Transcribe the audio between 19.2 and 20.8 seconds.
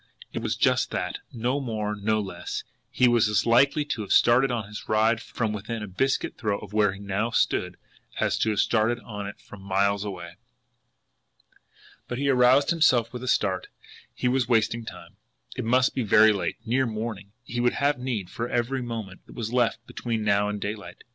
that was left between now and